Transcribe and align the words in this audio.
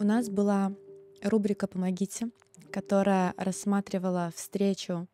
У 0.00 0.04
нас 0.04 0.30
была 0.30 0.72
рубрика 1.24 1.66
«Помогите», 1.66 2.30
которая 2.70 3.34
рассматривала 3.36 4.30
встречу 4.32 5.08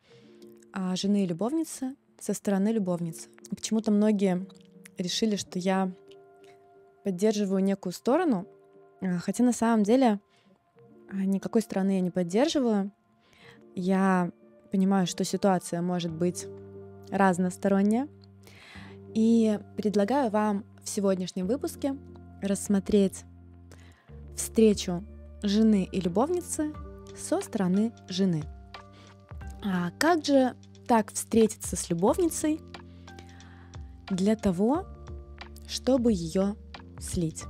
а, 0.71 0.95
жены 0.95 1.23
и 1.23 1.27
любовницы 1.27 1.95
со 2.19 2.35
стороны 2.35 2.67
любовницы. 2.69 3.29
Почему-то 3.49 3.89
многие 3.89 4.45
решили, 4.99 5.37
что 5.37 5.57
я 5.57 5.91
поддерживаю 7.03 7.63
некую 7.63 7.93
сторону, 7.93 8.47
а, 9.01 9.17
хотя 9.17 9.43
на 9.43 9.53
самом 9.53 9.81
деле 9.81 10.19
а, 11.09 11.15
никакой 11.15 11.63
стороны 11.63 11.95
я 11.95 12.01
не 12.01 12.11
поддерживаю. 12.11 12.91
Я 13.73 14.31
понимаю, 14.71 15.07
что 15.07 15.23
ситуация 15.23 15.81
может 15.81 16.11
быть 16.11 16.45
разносторонняя. 17.09 18.07
И 19.15 19.59
предлагаю 19.77 20.29
вам 20.29 20.63
в 20.83 20.89
сегодняшнем 20.89 21.47
выпуске 21.47 21.97
рассмотреть 22.43 23.23
встречу 24.35 25.03
жены 25.41 25.87
и 25.91 25.99
любовницы 26.01 26.73
со 27.17 27.41
стороны 27.41 27.93
жены. 28.09 28.43
А 29.63 29.91
как 29.97 30.25
же 30.25 30.55
так 30.87 31.11
встретиться 31.11 31.75
с 31.75 31.89
любовницей 31.89 32.61
для 34.09 34.35
того, 34.35 34.85
чтобы 35.67 36.11
ее 36.11 36.55
слить? 36.99 37.43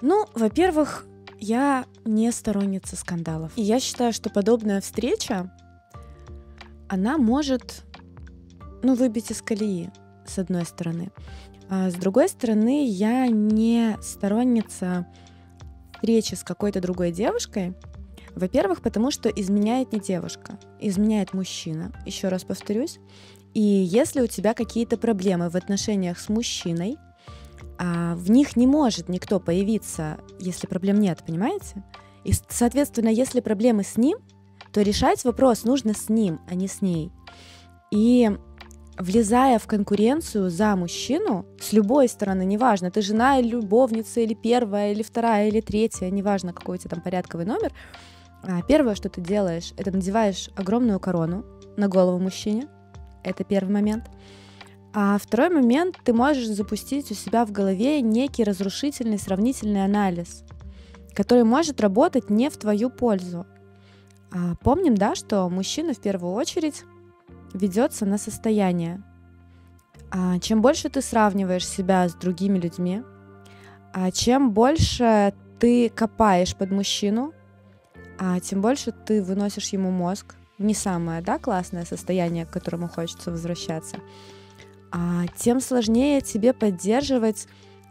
Ну, 0.00 0.26
во-первых, 0.34 1.06
я 1.40 1.86
не 2.04 2.32
сторонница 2.32 2.96
скандалов. 2.96 3.52
И 3.56 3.62
я 3.62 3.80
считаю, 3.80 4.12
что 4.12 4.30
подобная 4.30 4.80
встреча, 4.80 5.52
она 6.88 7.18
может, 7.18 7.84
ну, 8.82 8.94
выбить 8.94 9.30
из 9.30 9.42
колеи, 9.42 9.90
с 10.26 10.38
одной 10.38 10.64
стороны. 10.64 11.10
А 11.70 11.90
с 11.90 11.94
другой 11.94 12.28
стороны, 12.28 12.86
я 12.86 13.26
не 13.28 13.96
сторонница 14.00 15.06
встречи 15.94 16.34
с 16.34 16.44
какой-то 16.44 16.80
другой 16.80 17.12
девушкой. 17.12 17.74
Во-первых, 18.34 18.82
потому 18.82 19.10
что 19.10 19.28
изменяет 19.28 19.92
не 19.92 20.00
девушка, 20.00 20.58
изменяет 20.80 21.34
мужчина. 21.34 21.92
Еще 22.06 22.28
раз 22.28 22.44
повторюсь. 22.44 22.98
И 23.52 23.60
если 23.60 24.20
у 24.20 24.26
тебя 24.26 24.54
какие-то 24.54 24.96
проблемы 24.96 25.50
в 25.50 25.56
отношениях 25.56 26.18
с 26.18 26.28
мужчиной, 26.28 26.96
а 27.78 28.14
в 28.14 28.30
них 28.30 28.56
не 28.56 28.66
может 28.66 29.08
никто 29.08 29.40
появиться, 29.40 30.18
если 30.38 30.66
проблем 30.66 31.00
нет, 31.00 31.22
понимаете? 31.26 31.82
И, 32.24 32.32
соответственно, 32.48 33.08
если 33.08 33.40
проблемы 33.40 33.82
с 33.82 33.96
ним, 33.96 34.18
то 34.72 34.82
решать 34.82 35.24
вопрос 35.24 35.64
нужно 35.64 35.94
с 35.94 36.08
ним, 36.08 36.40
а 36.48 36.54
не 36.54 36.68
с 36.68 36.82
ней. 36.82 37.10
И 37.90 38.30
влезая 38.98 39.58
в 39.58 39.66
конкуренцию 39.66 40.50
за 40.50 40.74
мужчину, 40.76 41.46
с 41.60 41.72
любой 41.72 42.08
стороны, 42.08 42.44
неважно, 42.44 42.90
ты 42.90 43.00
жена 43.00 43.38
или 43.38 43.48
любовница, 43.48 44.20
или 44.20 44.34
первая, 44.34 44.92
или 44.92 45.02
вторая, 45.02 45.48
или 45.48 45.60
третья, 45.60 46.10
неважно, 46.10 46.52
какой 46.52 46.76
у 46.76 46.78
тебя 46.78 46.90
там 46.90 47.00
порядковый 47.02 47.46
номер, 47.46 47.72
а, 48.42 48.62
первое, 48.62 48.94
что 48.94 49.08
ты 49.08 49.20
делаешь, 49.20 49.72
это 49.76 49.90
надеваешь 49.90 50.50
огромную 50.56 51.00
корону 51.00 51.44
на 51.76 51.88
голову 51.88 52.18
мужчине, 52.18 52.68
это 53.24 53.44
первый 53.44 53.72
момент. 53.72 54.04
А 54.94 55.18
второй 55.18 55.50
момент, 55.50 55.96
ты 56.04 56.12
можешь 56.12 56.48
запустить 56.48 57.10
у 57.10 57.14
себя 57.14 57.44
в 57.44 57.52
голове 57.52 58.00
некий 58.00 58.42
разрушительный 58.42 59.18
сравнительный 59.18 59.84
анализ, 59.84 60.44
который 61.14 61.44
может 61.44 61.80
работать 61.80 62.30
не 62.30 62.48
в 62.48 62.56
твою 62.56 62.90
пользу. 62.90 63.46
А 64.32 64.54
помним, 64.56 64.96
да, 64.96 65.14
что 65.14 65.48
мужчина 65.48 65.94
в 65.94 66.00
первую 66.00 66.32
очередь 66.32 66.84
ведется 67.54 68.06
на 68.06 68.18
состояние. 68.18 69.02
А 70.10 70.38
чем 70.38 70.62
больше 70.62 70.88
ты 70.88 71.02
сравниваешь 71.02 71.66
себя 71.66 72.08
с 72.08 72.14
другими 72.14 72.58
людьми, 72.58 73.02
а 73.92 74.10
чем 74.10 74.52
больше 74.52 75.34
ты 75.58 75.90
копаешь 75.90 76.54
под 76.56 76.70
мужчину, 76.70 77.32
а 78.18 78.40
тем 78.40 78.60
больше 78.60 78.92
ты 78.92 79.22
выносишь 79.22 79.68
ему 79.68 79.90
мозг. 79.90 80.34
Не 80.58 80.74
самое, 80.74 81.20
да, 81.20 81.38
классное 81.38 81.84
состояние, 81.84 82.44
к 82.44 82.50
которому 82.50 82.88
хочется 82.88 83.30
возвращаться. 83.30 83.98
А 84.90 85.26
тем 85.36 85.60
сложнее 85.60 86.20
тебе 86.20 86.52
поддерживать 86.52 87.46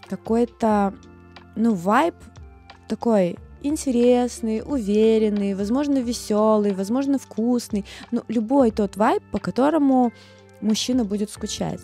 какой-то, 0.09 0.93
ну, 1.55 1.73
вайб 1.75 2.15
такой 2.89 3.37
интересный, 3.61 4.61
уверенный, 4.65 5.53
возможно, 5.53 5.99
веселый, 5.99 6.73
возможно, 6.73 7.17
вкусный. 7.17 7.85
Ну, 8.11 8.23
любой 8.27 8.71
тот 8.71 8.97
вайб, 8.97 9.23
по 9.31 9.39
которому 9.39 10.11
мужчина 10.61 11.03
будет 11.03 11.29
скучать. 11.29 11.81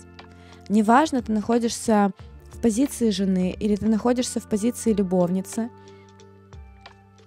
Неважно, 0.70 1.22
ты 1.22 1.32
находишься 1.32 2.12
в 2.52 2.62
позиции 2.62 3.10
жены 3.10 3.56
или 3.60 3.76
ты 3.76 3.88
находишься 3.88 4.40
в 4.40 4.48
позиции 4.48 4.94
любовницы, 4.94 5.70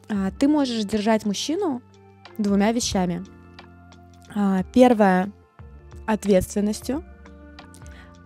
а, 0.08 0.30
ты 0.38 0.48
можешь 0.48 0.84
держать 0.84 1.26
мужчину 1.26 1.82
двумя 2.38 2.72
вещами. 2.72 3.24
А, 4.34 4.62
первое— 4.72 5.32
ответственностью. 6.06 7.04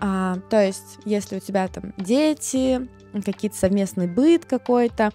А, 0.00 0.38
то 0.48 0.62
есть, 0.62 0.98
если 1.04 1.36
у 1.36 1.40
тебя 1.40 1.68
там 1.68 1.92
дети, 1.96 2.88
какие-то 3.24 3.56
совместный 3.56 4.06
быт 4.06 4.44
какой-то, 4.44 5.10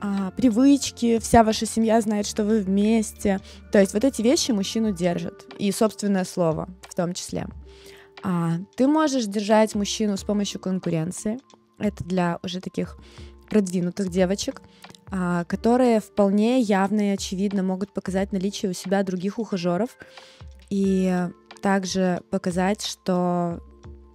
а, 0.00 0.30
привычки, 0.32 1.18
вся 1.18 1.42
ваша 1.42 1.66
семья 1.66 2.00
знает, 2.00 2.26
что 2.26 2.44
вы 2.44 2.60
вместе. 2.60 3.40
То 3.72 3.80
есть 3.80 3.94
вот 3.94 4.04
эти 4.04 4.22
вещи 4.22 4.52
мужчину 4.52 4.92
держат. 4.92 5.46
И 5.58 5.72
собственное 5.72 6.24
слово 6.24 6.68
в 6.88 6.94
том 6.94 7.14
числе. 7.14 7.46
А, 8.22 8.52
ты 8.76 8.86
можешь 8.86 9.26
держать 9.26 9.74
мужчину 9.74 10.16
с 10.16 10.22
помощью 10.22 10.60
конкуренции. 10.60 11.38
Это 11.78 12.04
для 12.04 12.38
уже 12.42 12.60
таких 12.60 12.96
продвинутых 13.48 14.10
девочек, 14.10 14.62
а, 15.10 15.44
которые 15.44 16.00
вполне 16.00 16.60
явно 16.60 17.10
и 17.10 17.14
очевидно 17.14 17.62
могут 17.62 17.92
показать 17.92 18.32
наличие 18.32 18.70
у 18.70 18.74
себя 18.74 19.02
других 19.02 19.38
ухажеров 19.38 19.96
и 20.70 21.28
также 21.62 22.20
показать, 22.30 22.84
что 22.84 23.60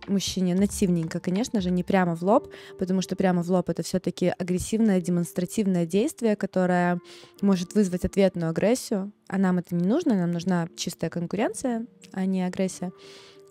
мужчине 0.08 0.56
нативненько, 0.56 1.19
конечно 1.19 1.62
же, 1.62 1.72
не 1.72 1.84
прямо 1.84 2.16
в 2.16 2.22
лоб, 2.22 2.52
потому 2.80 3.02
что 3.02 3.16
прямо 3.16 3.44
в 3.44 3.50
лоб 3.50 3.69
это 3.69 3.84
все-таки 3.84 4.34
агрессивное 4.38 5.02
демонстративное 5.02 5.86
действие, 5.86 6.36
которое 6.36 7.00
может 7.41 7.74
вызвать 7.74 8.06
ответную 8.06 8.50
агрессию, 8.50 9.12
а 9.28 9.38
нам 9.38 9.58
это 9.58 9.75
не 9.75 9.88
нужно, 9.88 10.16
нам 10.16 10.31
нужна 10.31 10.68
чистая 10.75 11.09
конкуренция, 11.09 11.86
а 12.12 12.25
не 12.25 12.44
агрессия. 12.44 12.91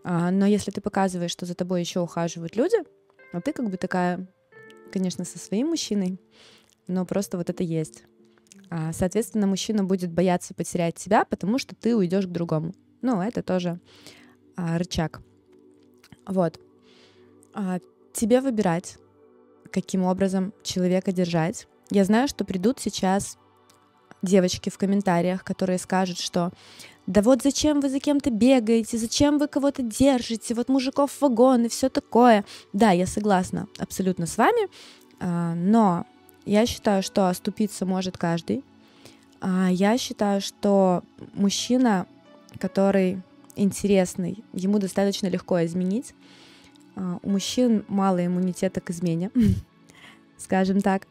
А, 0.05 0.31
но 0.31 0.47
если 0.47 0.71
ты 0.71 0.81
показываешь, 0.81 1.31
что 1.31 1.47
за 1.47 1.55
тобой 1.55 1.81
еще 1.81 2.01
ухаживают 2.01 2.57
люди, 2.57 2.77
а 3.33 3.41
ты 3.41 3.53
как 3.53 3.71
бы 3.71 3.77
такая, 3.77 4.27
конечно, 4.93 5.25
со 5.25 5.39
своим 5.39 5.69
мужчиной, 5.69 6.21
но 6.87 7.07
просто 7.07 7.39
вот 7.39 7.51
это 7.51 7.63
есть. 7.63 8.05
А, 8.71 8.93
соответственно, 8.93 9.47
мужчина 9.47 9.85
будет 9.85 10.13
бояться 10.13 10.55
потерять 10.55 10.97
тебя, 10.97 11.25
потому 11.25 11.59
что 11.59 11.75
ты 11.75 11.95
уйдешь 11.95 12.27
к 12.27 12.31
другому. 12.31 12.75
Ну, 13.01 13.21
это 13.21 13.43
тоже 13.43 13.81
рычаг. 14.57 15.23
Вот. 16.27 16.59
А, 17.55 17.79
тебе 18.13 18.41
выбирать, 18.41 18.97
каким 19.71 20.05
образом 20.05 20.53
человека 20.63 21.13
держать. 21.13 21.67
Я 21.91 22.05
знаю, 22.05 22.29
что 22.29 22.45
придут 22.45 22.81
сейчас 22.81 23.39
девочки 24.23 24.71
в 24.71 24.79
комментариях, 24.79 25.45
которые 25.45 25.79
скажут, 25.79 26.19
что 26.19 26.53
да 27.07 27.21
вот 27.21 27.43
зачем 27.43 27.81
вы 27.81 27.89
за 27.89 27.99
кем-то 27.99 28.31
бегаете, 28.31 28.97
зачем 28.97 29.39
вы 29.39 29.49
кого-то 29.49 29.83
держите, 29.83 30.55
вот 30.55 30.69
мужиков 30.69 31.21
вагон 31.21 31.65
и 31.65 31.69
все 31.69 31.89
такое. 31.89 32.45
Да, 32.73 32.93
я 32.93 33.07
согласна 33.07 33.67
абсолютно 33.79 34.27
с 34.27 34.39
вами, 34.39 34.69
а, 35.19 35.55
но 35.55 36.07
я 36.45 36.65
считаю, 36.67 37.03
что 37.03 37.29
оступиться 37.29 37.87
может 37.87 38.17
каждый. 38.17 38.65
А, 39.41 39.69
я 39.71 39.99
считаю, 39.99 40.41
что 40.41 41.03
мужчина, 41.35 42.07
который 42.59 43.21
интересный, 43.57 44.45
ему 44.53 44.79
достаточно 44.79 45.27
легко 45.27 45.65
изменить. 45.65 46.15
А, 46.97 47.19
у 47.23 47.31
мужчин 47.31 47.85
мало 47.89 48.25
иммунитета 48.25 48.81
к 48.81 48.91
измене, 48.91 49.31
скажем 50.39 50.81
так. 50.81 51.07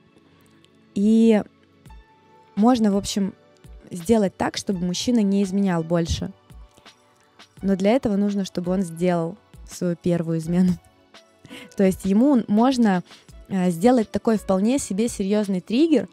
И 0.94 1.41
можно, 2.55 2.91
в 2.91 2.97
общем, 2.97 3.34
сделать 3.90 4.35
так, 4.35 4.58
чтобы 4.58 4.85
мужчина 4.85 5.22
не 5.22 5.43
изменял 5.43 5.84
больше. 5.84 6.32
Но 7.61 7.76
для 7.76 7.91
этого 7.91 8.16
нужно, 8.16 8.46
чтобы 8.46 8.72
он 8.72 8.82
сделал 8.82 9.38
свою 9.70 9.96
первую 9.96 10.40
измену. 10.40 10.73
То 11.78 11.84
есть 11.84 12.05
ему 12.05 12.43
можно 12.47 13.03
а, 13.49 13.70
сделать 13.70 14.11
такой 14.11 14.38
вполне 14.38 14.79
себе 14.79 15.08
серьезный 15.08 15.61
триггер, 15.61 16.08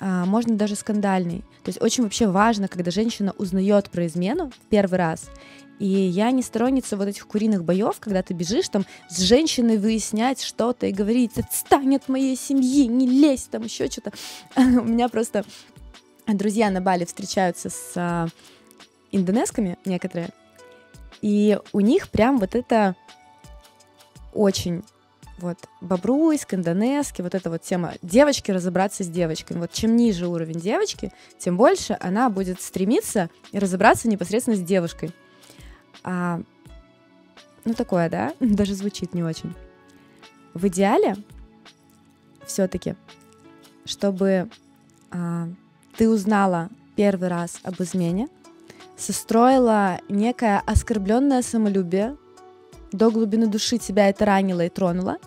можно 0.00 0.56
даже 0.56 0.76
скандальный. 0.76 1.40
То 1.64 1.68
есть 1.68 1.82
очень 1.82 2.04
вообще 2.04 2.28
важно, 2.28 2.68
когда 2.68 2.90
женщина 2.90 3.34
узнает 3.38 3.90
про 3.90 4.06
измену 4.06 4.52
первый 4.70 4.96
раз, 4.98 5.28
и 5.78 5.86
я 5.86 6.30
не 6.32 6.42
сторонница 6.42 6.96
вот 6.96 7.08
этих 7.08 7.26
куриных 7.26 7.64
боев, 7.64 7.96
когда 8.00 8.22
ты 8.22 8.34
бежишь 8.34 8.68
там 8.68 8.84
с 9.08 9.20
женщиной 9.20 9.78
выяснять 9.78 10.42
что-то 10.42 10.86
и 10.86 10.92
говорить, 10.92 11.38
отстань 11.38 11.96
от 11.96 12.08
моей 12.08 12.36
семьи, 12.36 12.86
не 12.86 13.06
лезь 13.06 13.44
там, 13.50 13.62
еще 13.62 13.88
что-то. 13.88 14.12
У 14.56 14.84
меня 14.84 15.08
просто 15.08 15.44
друзья 16.26 16.70
на 16.70 16.80
Бали 16.80 17.04
встречаются 17.04 17.70
с 17.70 17.92
а, 17.94 18.26
индонезками 19.12 19.78
некоторые, 19.84 20.30
и 21.22 21.58
у 21.72 21.80
них 21.80 22.10
прям 22.10 22.38
вот 22.38 22.54
это 22.54 22.96
очень 24.34 24.82
вот 25.38 25.58
Бобруйск, 25.80 26.44
Скандонески, 26.44 27.22
вот 27.22 27.34
эта 27.34 27.50
вот 27.50 27.62
тема 27.62 27.94
девочки 28.02 28.50
разобраться 28.50 29.04
с 29.04 29.08
девочками. 29.08 29.60
Вот 29.60 29.72
чем 29.72 29.96
ниже 29.96 30.26
уровень 30.26 30.58
девочки, 30.60 31.12
тем 31.38 31.56
больше 31.56 31.96
она 32.00 32.28
будет 32.30 32.60
стремиться 32.60 33.30
разобраться 33.52 34.08
непосредственно 34.08 34.56
с 34.56 34.60
девушкой. 34.60 35.12
А, 36.02 36.40
ну 37.64 37.74
такое, 37.74 38.08
да? 38.10 38.34
Даже 38.40 38.74
звучит 38.74 39.14
не 39.14 39.22
очень. 39.22 39.54
В 40.54 40.66
идеале 40.68 41.16
все-таки, 42.46 42.94
чтобы 43.84 44.48
а, 45.10 45.48
ты 45.96 46.08
узнала 46.08 46.68
первый 46.96 47.28
раз 47.28 47.60
об 47.62 47.80
измене, 47.80 48.28
состроила 48.96 50.00
некое 50.08 50.60
оскорбленное 50.66 51.42
самолюбие, 51.42 52.16
до 52.92 53.10
глубины 53.10 53.46
души 53.46 53.78
тебя 53.78 54.08
это 54.08 54.24
ранило 54.24 54.64
и 54.64 54.68
тронуло. 54.68 55.18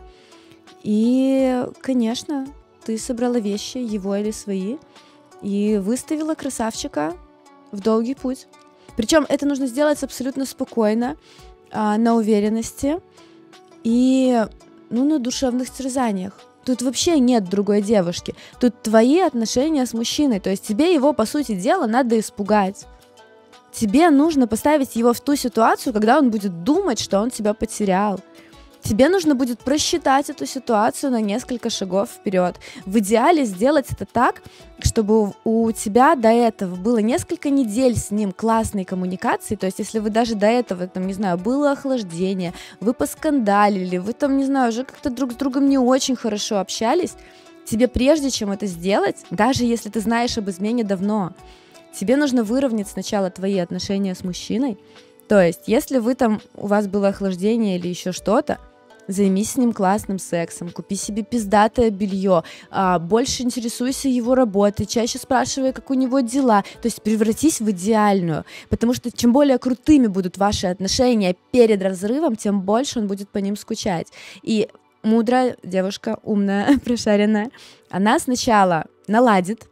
И, 0.84 1.66
конечно, 1.82 2.48
ты 2.86 2.98
собрала 2.98 3.40
вещи, 3.40 3.78
его 3.78 4.16
или 4.16 4.32
свои, 4.32 4.78
и 5.42 5.78
выставила 5.78 6.34
красавчика 6.36 7.14
в 7.72 7.82
долгий 7.82 8.16
путь. 8.16 8.48
Причем 8.98 9.26
это 9.30 9.46
нужно 9.46 9.68
сделать 9.68 10.04
абсолютно 10.04 10.46
спокойно, 10.46 11.18
а, 11.72 11.98
на 11.98 12.16
уверенности 12.16 13.00
и 13.84 14.46
ну, 14.90 15.06
на 15.08 15.20
душевных 15.20 15.70
терзаниях. 15.70 16.40
Тут 16.66 16.82
вообще 16.82 17.18
нет 17.20 17.46
другой 17.46 17.82
девушки. 17.82 18.36
Тут 18.60 18.82
твои 18.84 19.20
отношения 19.20 19.86
с 19.86 19.94
мужчиной. 19.94 20.40
То 20.40 20.50
есть 20.50 20.68
тебе 20.68 20.94
его, 20.94 21.14
по 21.14 21.26
сути 21.26 21.56
дела, 21.56 21.88
надо 21.88 22.20
испугать 22.20 22.86
тебе 23.72 24.10
нужно 24.10 24.48
поставить 24.48 24.96
его 24.96 25.14
в 25.14 25.22
ту 25.22 25.36
ситуацию, 25.36 25.94
когда 25.94 26.18
он 26.18 26.30
будет 26.30 26.64
думать, 26.64 27.00
что 27.00 27.20
он 27.20 27.30
тебя 27.30 27.54
потерял. 27.54 28.20
Тебе 28.84 29.10
нужно 29.10 29.36
будет 29.36 29.60
просчитать 29.60 30.32
эту 30.32 30.48
ситуацию 30.48 31.12
на 31.12 31.22
несколько 31.22 31.70
шагов 31.70 32.10
вперед. 32.10 32.56
В 32.86 32.98
идеале 32.98 33.46
сделать 33.46 33.86
это 33.92 34.06
так, 34.06 34.42
чтобы 34.82 35.34
у 35.44 35.72
тебя 35.72 36.16
до 36.16 36.30
этого 36.30 36.76
было 36.76 36.98
несколько 36.98 37.52
недель 37.52 37.96
с 37.96 38.10
ним 38.10 38.32
классной 38.32 38.84
коммуникации. 38.84 39.56
То 39.56 39.68
есть, 39.68 39.78
если 39.78 40.00
вы 40.00 40.10
даже 40.10 40.34
до 40.34 40.48
этого, 40.48 40.88
там, 40.88 41.06
не 41.06 41.14
знаю, 41.14 41.38
было 41.38 41.74
охлаждение, 41.74 42.54
вы 42.80 42.94
поскандалили, 42.94 43.98
вы 43.98 44.14
там, 44.14 44.38
не 44.38 44.46
знаю, 44.46 44.70
уже 44.70 44.84
как-то 44.84 45.12
друг 45.12 45.34
с 45.34 45.36
другом 45.36 45.70
не 45.70 45.78
очень 45.78 46.16
хорошо 46.16 46.60
общались, 46.60 47.14
тебе 47.66 47.88
прежде 47.88 48.32
чем 48.32 48.52
это 48.52 48.66
сделать, 48.66 49.18
даже 49.30 49.64
если 49.64 49.90
ты 49.90 50.00
знаешь 50.00 50.38
об 50.40 50.50
измене 50.50 50.84
давно, 50.84 51.34
тебе 51.94 52.18
нужно 52.18 52.44
выровнять 52.44 52.88
сначала 52.88 53.30
твои 53.30 53.58
отношения 53.58 54.16
с 54.16 54.24
мужчиной. 54.24 54.78
То 55.28 55.42
есть, 55.42 55.62
если 55.68 56.00
вы 56.00 56.16
там, 56.16 56.42
у 56.56 56.68
вас 56.68 56.88
было 56.88 57.10
охлаждение 57.10 57.78
или 57.78 57.88
еще 57.88 58.12
что-то, 58.12 58.60
займись 59.08 59.52
с 59.52 59.58
ним 59.58 59.74
классным 59.74 60.20
сексом, 60.20 60.70
купи 60.70 60.96
себе 60.96 61.24
пиздатое 61.24 61.90
белье, 61.90 62.44
а, 62.70 63.00
больше 63.00 63.44
интересуйся 63.44 64.10
его 64.10 64.36
работой, 64.36 64.86
чаще 64.86 65.18
спрашивай, 65.18 65.74
как 65.74 65.90
у 65.90 65.94
него 65.94 66.20
дела, 66.22 66.64
то 66.82 66.88
есть 66.88 67.02
превратись 67.02 67.62
в 67.62 67.70
идеальную, 67.72 68.46
потому 68.70 68.94
что 68.94 69.12
чем 69.12 69.34
более 69.34 69.58
крутыми 69.58 70.08
будут 70.08 70.38
ваши 70.38 70.68
отношения 70.68 71.36
перед 71.52 71.82
разрывом, 71.82 72.36
тем 72.36 72.62
больше 72.62 73.00
он 73.00 73.08
будет 73.08 73.30
по 73.30 73.38
ним 73.38 73.56
скучать. 73.56 74.08
И 74.44 74.70
мудрая 75.04 75.58
девушка, 75.64 76.20
умная, 76.24 76.78
прошаренная, 76.84 77.52
она 77.90 78.20
сначала 78.20 78.86
наладит 79.08 79.68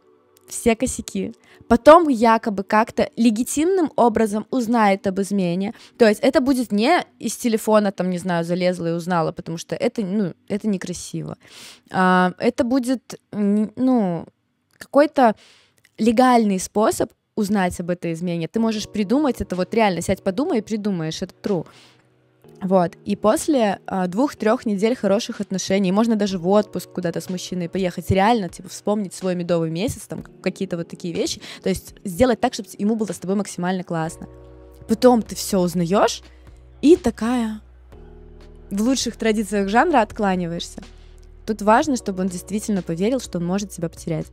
все 0.48 0.74
косяки, 0.74 1.32
потом 1.70 2.08
якобы 2.08 2.64
как-то 2.64 3.08
легитимным 3.16 3.92
образом 3.94 4.44
узнает 4.50 5.06
об 5.06 5.20
измене. 5.20 5.72
То 5.98 6.08
есть 6.08 6.20
это 6.20 6.40
будет 6.40 6.72
не 6.72 7.04
из 7.20 7.36
телефона, 7.36 7.92
там, 7.92 8.10
не 8.10 8.18
знаю, 8.18 8.44
залезла 8.44 8.88
и 8.88 8.92
узнала, 8.92 9.30
потому 9.30 9.56
что 9.56 9.76
это, 9.76 10.02
ну, 10.02 10.34
это 10.48 10.66
некрасиво. 10.66 11.36
А, 11.92 12.32
это 12.38 12.64
будет, 12.64 13.20
ну, 13.30 14.26
какой-то 14.78 15.36
легальный 15.96 16.58
способ 16.58 17.12
узнать 17.36 17.78
об 17.78 17.90
этой 17.90 18.14
измене. 18.14 18.48
Ты 18.48 18.58
можешь 18.58 18.88
придумать 18.88 19.40
это, 19.40 19.54
вот 19.54 19.72
реально 19.72 20.02
сядь, 20.02 20.24
подумай 20.24 20.58
и 20.58 20.62
придумаешь, 20.62 21.22
это 21.22 21.34
true. 21.40 21.66
Вот. 22.62 22.92
И 23.06 23.16
после 23.16 23.80
а, 23.86 24.06
двух-трех 24.06 24.66
недель 24.66 24.94
хороших 24.94 25.40
отношений, 25.40 25.92
можно 25.92 26.16
даже 26.16 26.38
в 26.38 26.46
отпуск 26.48 26.90
куда-то 26.92 27.20
с 27.20 27.30
мужчиной 27.30 27.70
поехать, 27.70 28.10
реально, 28.10 28.48
типа, 28.50 28.68
вспомнить 28.68 29.14
свой 29.14 29.34
медовый 29.34 29.70
месяц, 29.70 30.02
там, 30.02 30.22
какие-то 30.22 30.76
вот 30.76 30.88
такие 30.88 31.14
вещи. 31.14 31.40
То 31.62 31.70
есть 31.70 31.94
сделать 32.04 32.40
так, 32.40 32.52
чтобы 32.52 32.68
ему 32.76 32.96
было 32.96 33.12
с 33.12 33.18
тобой 33.18 33.36
максимально 33.36 33.82
классно. 33.82 34.28
Потом 34.88 35.22
ты 35.22 35.34
все 35.34 35.58
узнаешь, 35.58 36.22
и 36.82 36.96
такая 36.96 37.62
в 38.70 38.82
лучших 38.82 39.16
традициях 39.16 39.68
жанра 39.68 40.02
откланиваешься. 40.02 40.82
Тут 41.46 41.62
важно, 41.62 41.96
чтобы 41.96 42.20
он 42.22 42.28
действительно 42.28 42.82
поверил, 42.82 43.20
что 43.20 43.38
он 43.38 43.46
может 43.46 43.70
тебя 43.70 43.88
потерять. 43.88 44.26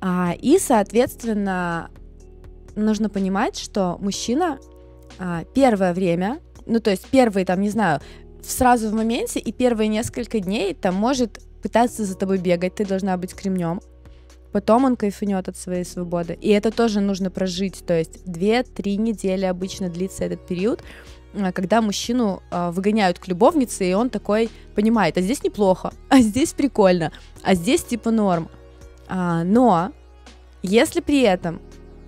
А, 0.00 0.34
и, 0.40 0.58
соответственно, 0.58 1.90
нужно 2.74 3.10
понимать, 3.10 3.58
что 3.58 3.98
мужчина 4.00 4.58
а, 5.18 5.44
первое 5.54 5.92
время 5.92 6.40
ну, 6.66 6.80
то 6.80 6.90
есть 6.90 7.06
первые, 7.06 7.44
там, 7.44 7.60
не 7.60 7.70
знаю, 7.70 8.00
сразу 8.42 8.88
в 8.88 8.94
моменте, 8.94 9.38
и 9.38 9.52
первые 9.52 9.88
несколько 9.88 10.40
дней 10.40 10.74
там 10.74 10.94
может 10.94 11.40
пытаться 11.62 12.04
за 12.04 12.16
тобой 12.16 12.38
бегать, 12.38 12.74
ты 12.74 12.86
должна 12.86 13.16
быть 13.16 13.34
кремнем. 13.34 13.80
Потом 14.52 14.84
он 14.84 14.96
кайфанет 14.96 15.48
от 15.48 15.56
своей 15.56 15.84
свободы. 15.84 16.36
И 16.40 16.48
это 16.48 16.70
тоже 16.72 17.00
нужно 17.00 17.30
прожить. 17.30 17.84
То 17.86 17.96
есть 17.96 18.26
2-3 18.26 18.96
недели 18.96 19.44
обычно 19.44 19.88
длится 19.88 20.24
этот 20.24 20.44
период, 20.46 20.82
а, 21.34 21.52
когда 21.52 21.80
мужчину 21.80 22.42
э, 22.50 22.70
выгоняют 22.72 23.18
к 23.18 23.28
любовнице, 23.28 23.88
и 23.88 23.94
он 23.94 24.10
такой 24.10 24.50
понимает, 24.74 25.16
а 25.16 25.20
здесь 25.20 25.44
неплохо, 25.44 25.92
а 26.08 26.20
здесь 26.20 26.52
прикольно, 26.52 27.12
а 27.42 27.54
здесь 27.54 27.84
типа 27.84 28.10
норм. 28.10 28.48
А, 29.06 29.44
но 29.44 29.92
если 30.62 31.00
при 31.00 31.22
этом 31.22 31.60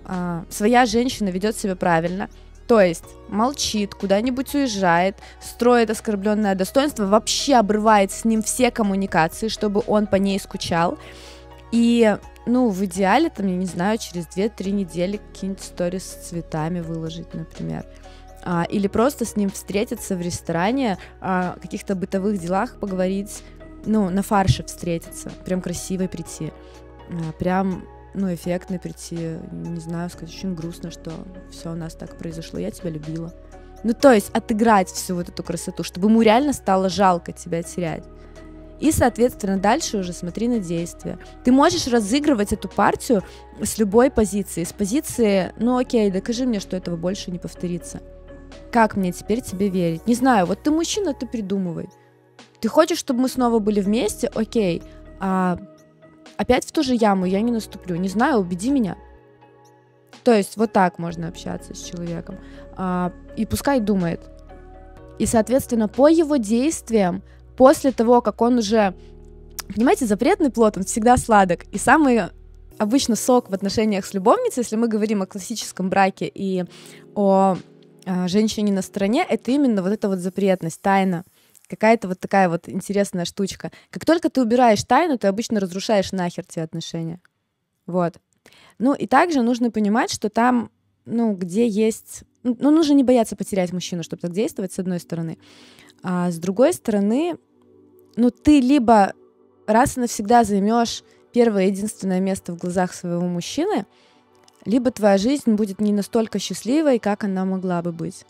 а, 0.05 0.45
своя 0.49 0.85
женщина 0.85 1.29
ведет 1.29 1.55
себя 1.55 1.75
правильно, 1.75 2.29
то 2.67 2.79
есть 2.79 3.03
молчит, 3.27 3.93
куда-нибудь 3.93 4.53
уезжает, 4.55 5.17
строит 5.41 5.89
оскорбленное 5.89 6.55
достоинство, 6.55 7.05
вообще 7.05 7.55
обрывает 7.55 8.11
с 8.11 8.25
ним 8.25 8.41
все 8.41 8.71
коммуникации, 8.71 9.47
чтобы 9.47 9.83
он 9.87 10.07
по 10.07 10.15
ней 10.15 10.39
скучал. 10.39 10.97
И, 11.71 12.17
ну, 12.45 12.69
в 12.69 12.85
идеале, 12.85 13.29
там, 13.29 13.47
я 13.47 13.55
не 13.55 13.65
знаю, 13.65 13.97
через 13.97 14.27
2-3 14.27 14.71
недели 14.71 15.17
какие-нибудь 15.17 15.63
истории 15.63 15.97
с 15.97 16.27
цветами 16.27 16.79
выложить, 16.79 17.33
например. 17.33 17.85
А, 18.45 18.63
или 18.69 18.87
просто 18.87 19.25
с 19.25 19.35
ним 19.35 19.49
встретиться 19.49 20.15
в 20.15 20.21
ресторане, 20.21 20.97
о 21.19 21.55
каких-то 21.61 21.95
бытовых 21.95 22.37
делах 22.37 22.79
поговорить, 22.79 23.43
ну, 23.85 24.09
на 24.09 24.21
фарше 24.21 24.63
встретиться, 24.63 25.31
прям 25.45 25.61
красиво 25.61 26.07
прийти. 26.07 26.51
А, 27.09 27.31
прям 27.33 27.85
ну, 28.13 28.33
эффектно 28.33 28.79
прийти, 28.79 29.37
не 29.51 29.79
знаю, 29.79 30.09
сказать, 30.09 30.33
очень 30.33 30.55
грустно, 30.55 30.91
что 30.91 31.11
все 31.51 31.71
у 31.71 31.75
нас 31.75 31.95
так 31.95 32.17
произошло, 32.17 32.59
я 32.59 32.71
тебя 32.71 32.89
любила. 32.89 33.33
Ну, 33.83 33.93
то 33.93 34.13
есть 34.13 34.29
отыграть 34.33 34.89
всю 34.89 35.15
вот 35.15 35.29
эту 35.29 35.43
красоту, 35.43 35.83
чтобы 35.83 36.07
ему 36.07 36.21
реально 36.21 36.53
стало 36.53 36.89
жалко 36.89 37.33
тебя 37.33 37.63
терять. 37.63 38.05
И, 38.79 38.91
соответственно, 38.91 39.57
дальше 39.57 39.97
уже 39.97 40.13
смотри 40.13 40.47
на 40.47 40.59
действия. 40.59 41.17
Ты 41.43 41.51
можешь 41.51 41.87
разыгрывать 41.87 42.53
эту 42.53 42.67
партию 42.67 43.23
с 43.61 43.77
любой 43.77 44.11
позиции. 44.11 44.63
С 44.63 44.73
позиции, 44.73 45.53
ну 45.57 45.77
окей, 45.77 46.11
докажи 46.11 46.45
мне, 46.45 46.59
что 46.59 46.75
этого 46.75 46.97
больше 46.97 47.31
не 47.31 47.39
повторится. 47.39 48.01
Как 48.71 48.95
мне 48.95 49.11
теперь 49.11 49.41
тебе 49.41 49.69
верить? 49.69 50.07
Не 50.07 50.15
знаю, 50.15 50.45
вот 50.45 50.63
ты 50.63 50.71
мужчина, 50.71 51.13
ты 51.13 51.25
придумывай. 51.25 51.89
Ты 52.59 52.67
хочешь, 52.67 52.97
чтобы 52.97 53.21
мы 53.21 53.29
снова 53.29 53.59
были 53.59 53.79
вместе? 53.79 54.27
Окей. 54.33 54.83
А 55.19 55.57
опять 56.37 56.65
в 56.65 56.71
ту 56.71 56.83
же 56.83 56.95
яму 56.95 57.25
я 57.25 57.41
не 57.41 57.51
наступлю. 57.51 57.95
Не 57.95 58.09
знаю, 58.09 58.39
убеди 58.39 58.71
меня. 58.71 58.97
То 60.23 60.33
есть 60.33 60.57
вот 60.57 60.71
так 60.71 60.99
можно 60.99 61.27
общаться 61.27 61.73
с 61.73 61.81
человеком. 61.81 62.37
А, 62.75 63.11
и 63.35 63.45
пускай 63.45 63.79
думает. 63.79 64.21
И, 65.19 65.25
соответственно, 65.25 65.87
по 65.87 66.07
его 66.07 66.37
действиям, 66.37 67.23
после 67.57 67.91
того, 67.91 68.21
как 68.21 68.41
он 68.41 68.57
уже... 68.57 68.95
Понимаете, 69.73 70.05
запретный 70.05 70.49
плод, 70.49 70.77
он 70.77 70.83
всегда 70.83 71.17
сладок. 71.17 71.63
И 71.71 71.77
самый 71.77 72.23
обычно 72.77 73.15
сок 73.15 73.49
в 73.49 73.53
отношениях 73.53 74.05
с 74.05 74.13
любовницей, 74.13 74.61
если 74.61 74.75
мы 74.75 74.87
говорим 74.87 75.21
о 75.21 75.25
классическом 75.25 75.89
браке 75.89 76.29
и 76.33 76.65
о, 77.15 77.57
а, 78.05 78.27
женщине 78.27 78.73
на 78.73 78.81
стороне, 78.81 79.25
это 79.27 79.51
именно 79.51 79.81
вот 79.81 79.91
эта 79.91 80.09
вот 80.09 80.19
запретность, 80.19 80.81
тайна 80.81 81.23
какая-то 81.67 82.07
вот 82.07 82.19
такая 82.19 82.49
вот 82.49 82.67
интересная 82.69 83.25
штучка. 83.25 83.71
Как 83.89 84.05
только 84.05 84.29
ты 84.29 84.41
убираешь 84.41 84.83
тайну, 84.83 85.17
ты 85.17 85.27
обычно 85.27 85.59
разрушаешь 85.59 86.11
нахер 86.11 86.45
те 86.45 86.61
отношения. 86.61 87.21
Вот. 87.85 88.17
Ну 88.79 88.93
и 88.93 89.07
также 89.07 89.41
нужно 89.41 89.71
понимать, 89.71 90.11
что 90.11 90.29
там, 90.29 90.71
ну, 91.05 91.33
где 91.33 91.67
есть... 91.67 92.23
Ну, 92.43 92.71
нужно 92.71 92.93
не 92.93 93.03
бояться 93.03 93.35
потерять 93.35 93.71
мужчину, 93.71 94.03
чтобы 94.03 94.21
так 94.21 94.33
действовать, 94.33 94.73
с 94.73 94.79
одной 94.79 94.99
стороны. 94.99 95.37
А 96.01 96.29
с 96.29 96.37
другой 96.37 96.73
стороны, 96.73 97.37
ну, 98.17 98.29
ты 98.29 98.59
либо 98.59 99.13
раз 99.65 99.97
и 99.97 100.01
навсегда 100.01 100.43
займешь 100.43 101.03
первое 101.31 101.67
единственное 101.67 102.19
место 102.19 102.53
в 102.53 102.57
глазах 102.57 102.93
своего 102.93 103.25
мужчины, 103.25 103.85
либо 104.65 104.91
твоя 104.91 105.17
жизнь 105.17 105.53
будет 105.53 105.79
не 105.79 105.93
настолько 105.93 106.39
счастливой, 106.39 106.99
как 106.99 107.23
она 107.23 107.45
могла 107.45 107.81
бы 107.81 107.91
быть. 107.91 108.25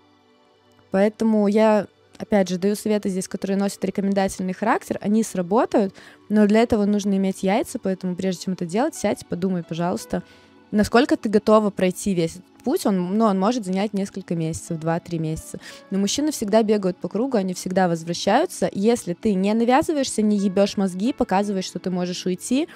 Поэтому 0.92 1.48
я 1.48 1.88
опять 2.18 2.50
же, 2.50 2.58
даю 2.58 2.76
советы 2.76 3.10
здесь, 3.10 3.28
которые 3.28 3.58
носят 3.58 3.84
рекомендательный 3.86 4.54
характер, 4.54 4.98
они 5.02 5.24
сработают, 5.24 5.96
но 6.30 6.46
для 6.48 6.62
этого 6.62 6.86
нужно 6.86 7.16
иметь 7.18 7.44
яйца, 7.44 7.80
поэтому 7.80 8.16
прежде 8.16 8.46
чем 8.46 8.54
это 8.54 8.66
делать, 8.66 8.96
сядь, 8.96 9.26
подумай, 9.28 9.64
пожалуйста, 9.64 10.24
насколько 10.72 11.18
ты 11.18 11.30
готова 11.30 11.70
пройти 11.70 12.14
весь 12.14 12.38
этот 12.38 12.64
путь, 12.64 12.86
он, 12.86 13.18
ну, 13.18 13.26
он 13.26 13.40
может 13.40 13.66
занять 13.66 13.94
несколько 13.94 14.36
месяцев, 14.36 14.80
2-3 14.80 15.20
месяца. 15.20 15.60
Но 15.92 16.00
мужчины 16.00 16.32
всегда 16.32 16.64
бегают 16.64 16.98
по 16.98 17.10
кругу, 17.10 17.38
они 17.38 17.54
всегда 17.54 17.88
возвращаются. 17.88 18.70
Если 18.74 19.14
ты 19.14 19.34
не 19.34 19.54
навязываешься, 19.54 20.22
не 20.22 20.38
ебешь 20.38 20.78
мозги, 20.78 21.14
показываешь, 21.14 21.66
что 21.66 21.80
ты 21.80 21.92
можешь 21.92 22.26
уйти, 22.26 22.68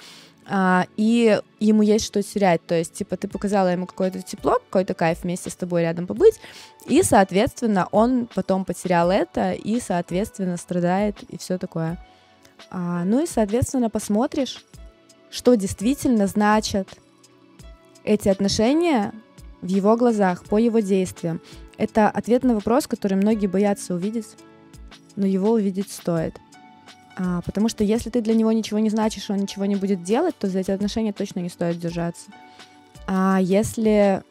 а, 0.48 0.86
и 0.96 1.40
ему 1.60 1.82
есть 1.82 2.06
что 2.06 2.22
терять. 2.22 2.64
То 2.66 2.74
есть, 2.74 2.94
типа, 2.94 3.16
ты 3.16 3.28
показала 3.28 3.68
ему 3.68 3.86
какое-то 3.86 4.22
тепло, 4.22 4.54
какой-то 4.54 4.94
кайф 4.94 5.22
вместе 5.22 5.50
с 5.50 5.56
тобой 5.56 5.82
рядом 5.82 6.06
побыть, 6.06 6.40
и, 6.86 7.02
соответственно, 7.02 7.86
он 7.92 8.28
потом 8.34 8.64
потерял 8.64 9.10
это, 9.10 9.52
и, 9.52 9.78
соответственно, 9.80 10.56
страдает, 10.56 11.22
и 11.28 11.36
все 11.36 11.58
такое. 11.58 12.02
А, 12.70 13.04
ну 13.04 13.22
и, 13.22 13.26
соответственно, 13.26 13.90
посмотришь, 13.90 14.64
что 15.30 15.54
действительно 15.54 16.26
значат 16.26 16.88
эти 18.04 18.28
отношения 18.28 19.12
в 19.60 19.66
его 19.66 19.96
глазах, 19.96 20.44
по 20.44 20.58
его 20.58 20.78
действиям. 20.78 21.40
Это 21.76 22.08
ответ 22.08 22.42
на 22.42 22.54
вопрос, 22.54 22.86
который 22.86 23.14
многие 23.14 23.46
боятся 23.46 23.94
увидеть, 23.94 24.36
но 25.14 25.26
его 25.26 25.52
увидеть 25.52 25.92
стоит. 25.92 26.40
А, 27.18 27.40
потому 27.42 27.68
что 27.68 27.82
если 27.82 28.10
ты 28.10 28.20
для 28.20 28.34
него 28.34 28.52
ничего 28.52 28.78
не 28.78 28.90
значишь, 28.90 29.28
он 29.28 29.38
ничего 29.38 29.64
не 29.64 29.76
будет 29.76 30.02
делать, 30.02 30.36
то 30.38 30.46
за 30.48 30.60
эти 30.60 30.70
отношения 30.70 31.12
точно 31.12 31.40
не 31.40 31.48
стоит 31.48 31.78
держаться. 31.78 32.30
А 33.06 33.38
если 33.40 34.22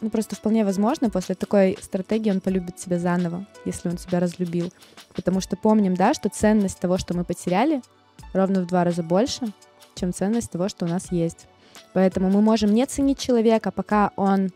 ну, 0.00 0.10
просто 0.10 0.36
вполне 0.36 0.64
возможно, 0.64 1.10
после 1.10 1.34
такой 1.34 1.76
стратегии 1.80 2.30
он 2.30 2.40
полюбит 2.40 2.76
тебя 2.76 2.98
заново, 2.98 3.46
если 3.64 3.88
он 3.88 3.96
тебя 3.96 4.20
разлюбил. 4.20 4.72
Потому 5.14 5.40
что 5.40 5.56
помним, 5.56 5.94
да, 5.94 6.14
что 6.14 6.28
ценность 6.28 6.78
того, 6.78 6.96
что 6.98 7.14
мы 7.14 7.24
потеряли, 7.24 7.82
ровно 8.32 8.60
в 8.60 8.66
два 8.66 8.84
раза 8.84 9.02
больше, 9.02 9.52
чем 9.94 10.12
ценность 10.12 10.50
того, 10.50 10.68
что 10.68 10.84
у 10.84 10.88
нас 10.88 11.10
есть. 11.10 11.48
Поэтому 11.92 12.30
мы 12.30 12.40
можем 12.40 12.72
не 12.72 12.86
ценить 12.86 13.18
человека, 13.18 13.70
пока 13.70 14.12
он 14.16 14.50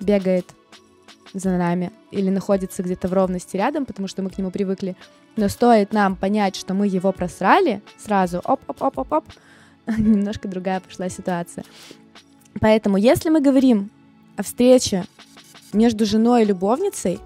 бегает 0.00 0.46
за 1.34 1.50
нами 1.50 1.92
или 2.10 2.30
находится 2.30 2.82
где-то 2.82 3.08
в 3.08 3.12
ровности 3.12 3.56
рядом, 3.56 3.84
потому 3.84 4.08
что 4.08 4.22
мы 4.22 4.30
к 4.30 4.38
нему 4.38 4.50
привыкли. 4.50 4.96
Но 5.36 5.48
стоит 5.48 5.92
нам 5.92 6.16
понять, 6.16 6.56
что 6.56 6.74
мы 6.74 6.86
его 6.86 7.12
просрали, 7.12 7.82
сразу 7.98 8.38
оп-оп-оп-оп-оп, 8.38 9.24
немножко 9.98 10.48
другая 10.48 10.80
пошла 10.80 11.08
ситуация. 11.08 11.64
Поэтому, 12.60 12.96
если 12.96 13.30
мы 13.30 13.40
говорим 13.40 13.90
о 14.36 14.42
встрече 14.42 15.04
между 15.72 16.06
женой 16.06 16.42
и 16.42 16.46
любовницей, 16.46 17.18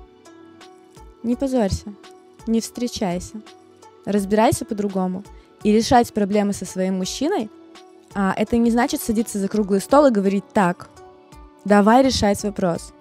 не 1.22 1.36
позорься, 1.36 1.92
не 2.46 2.60
встречайся, 2.60 3.40
разбирайся 4.06 4.64
по-другому. 4.64 5.22
И 5.64 5.72
решать 5.72 6.12
проблемы 6.14 6.52
со 6.52 6.64
своим 6.64 6.98
мужчиной, 6.98 7.50
а, 8.14 8.32
это 8.36 8.56
не 8.56 8.70
значит 8.70 9.02
садиться 9.02 9.38
за 9.38 9.48
круглый 9.48 9.80
стол 9.80 10.06
и 10.06 10.10
говорить 10.10 10.44
так, 10.52 10.88
давай 11.64 12.02
решать 12.02 12.42
вопрос. 12.44 12.92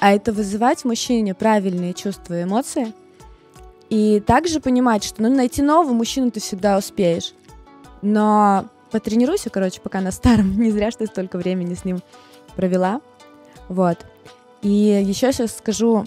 А 0.00 0.12
это 0.12 0.32
вызывать 0.32 0.80
в 0.80 0.84
мужчине 0.86 1.34
правильные 1.34 1.92
чувства 1.94 2.40
и 2.40 2.44
эмоции, 2.44 2.94
и 3.90 4.20
также 4.20 4.60
понимать, 4.60 5.04
что 5.04 5.22
ну, 5.22 5.28
найти 5.28 5.62
нового 5.62 5.92
мужчину 5.92 6.30
ты 6.30 6.40
всегда 6.40 6.78
успеешь. 6.78 7.34
Но 8.00 8.66
потренируйся, 8.90 9.50
короче, 9.50 9.80
пока 9.80 10.00
на 10.00 10.10
старом. 10.10 10.56
Не 10.60 10.70
зря, 10.70 10.90
что 10.90 11.00
ты 11.00 11.06
столько 11.06 11.36
времени 11.36 11.74
с 11.74 11.84
ним 11.84 12.00
провела. 12.56 13.02
Вот. 13.68 13.98
И 14.62 14.68
еще 14.68 15.32
сейчас 15.32 15.56
скажу 15.56 16.06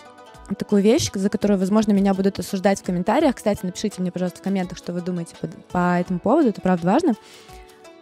такую 0.57 0.81
вещь, 0.81 1.09
за 1.13 1.29
которую, 1.29 1.59
возможно, 1.59 1.91
меня 1.91 2.13
будут 2.13 2.39
осуждать 2.39 2.79
в 2.79 2.83
комментариях. 2.83 3.35
Кстати, 3.35 3.59
напишите 3.63 4.01
мне, 4.01 4.11
пожалуйста, 4.11 4.39
в 4.39 4.43
комментах, 4.43 4.77
что 4.77 4.93
вы 4.93 5.01
думаете 5.01 5.35
по, 5.39 5.47
по 5.71 5.99
этому 5.99 6.19
поводу. 6.19 6.49
Это 6.49 6.61
правда 6.61 6.87
важно. 6.87 7.13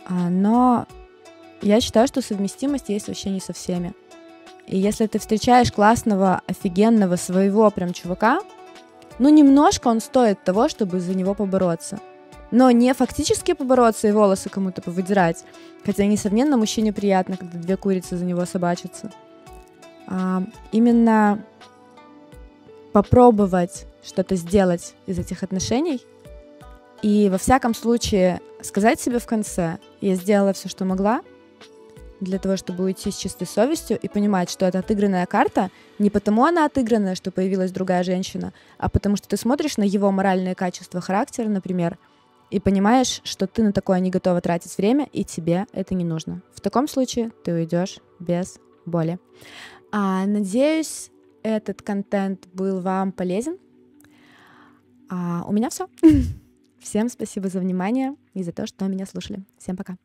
А, 0.06 0.30
но 0.30 0.88
я 1.62 1.82
считаю, 1.82 2.08
что 2.08 2.22
совместимость 2.22 2.90
есть 2.90 3.08
вообще 3.08 3.30
не 3.30 3.40
со 3.40 3.54
всеми. 3.54 3.94
И 4.68 4.78
если 4.78 5.08
ты 5.08 5.20
встречаешь 5.20 5.72
классного, 5.72 6.42
офигенного 6.48 7.16
своего 7.16 7.70
прям 7.72 7.94
чувака, 7.94 8.40
ну, 9.20 9.30
немножко 9.30 9.88
он 9.88 10.00
стоит 10.00 10.44
того, 10.44 10.70
чтобы 10.70 11.00
за 11.00 11.14
него 11.14 11.34
побороться. 11.34 12.00
Но 12.52 12.72
не 12.72 12.94
фактически 12.94 13.54
побороться 13.54 14.08
и 14.08 14.12
волосы 14.12 14.50
кому-то 14.50 14.82
повыдирать. 14.82 15.44
Хотя, 15.86 16.06
несомненно, 16.06 16.58
мужчине 16.58 16.92
приятно, 16.94 17.38
когда 17.38 17.58
две 17.58 17.78
курицы 17.78 18.18
за 18.18 18.26
него 18.26 18.46
собачатся. 18.46 19.12
А, 20.08 20.44
именно 20.72 21.44
попробовать 22.94 23.86
что-то 24.04 24.36
сделать 24.36 24.96
из 25.06 25.18
этих 25.20 25.44
отношений 25.44 26.02
и 27.02 27.30
во 27.30 27.38
всяком 27.38 27.74
случае 27.74 28.42
сказать 28.62 29.00
себе 29.00 29.20
в 29.20 29.26
конце, 29.26 29.80
я 30.02 30.16
сделала 30.16 30.54
все, 30.54 30.70
что 30.70 30.86
могла, 30.86 31.22
для 32.22 32.40
того, 32.40 32.56
чтобы 32.56 32.86
уйти 32.86 33.12
с 33.12 33.18
чистой 33.18 33.46
совестью 33.46 34.00
и 34.00 34.08
понимать, 34.08 34.50
что 34.50 34.66
это 34.66 34.80
отыгранная 34.80 35.26
карта, 35.26 35.70
не 36.00 36.10
потому 36.10 36.46
она 36.46 36.66
отыгранная, 36.66 37.16
что 37.16 37.32
появилась 37.32 37.72
другая 37.72 38.04
женщина, 38.04 38.54
а 38.78 38.90
потому 38.90 39.18
что 39.18 39.28
ты 39.28 39.36
смотришь 39.36 39.78
на 39.78 39.84
его 39.84 40.12
моральные 40.12 40.56
качества 40.56 41.02
характера, 41.02 41.50
например, 41.50 41.98
и 42.52 42.60
понимаешь, 42.60 43.22
что 43.24 43.48
ты 43.48 43.64
на 43.64 43.74
такое 43.74 44.00
не 44.00 44.10
готова 44.10 44.40
тратить 44.40 44.78
время, 44.78 45.08
и 45.12 45.24
тебе 45.24 45.66
это 45.74 45.96
не 45.96 46.04
нужно. 46.04 46.42
В 46.54 46.62
таком 46.62 46.88
случае 46.88 47.32
ты 47.44 47.54
уйдешь 47.54 47.98
без 48.20 48.60
боли. 48.86 49.20
А, 49.92 50.26
надеюсь, 50.26 51.12
этот 51.44 51.82
контент 51.82 52.48
был 52.54 52.82
вам 52.82 53.14
полезен. 53.14 53.58
А, 55.10 55.44
у 55.48 55.54
меня 55.54 55.70
все. 55.70 55.88
Всем 56.80 57.10
спасибо 57.10 57.48
за 57.48 57.60
внимание 57.60 58.16
и 58.34 58.44
за 58.44 58.52
то, 58.52 58.68
что 58.68 58.86
меня 58.86 59.06
слушали. 59.06 59.44
Всем 59.58 59.78
пока. 59.78 59.96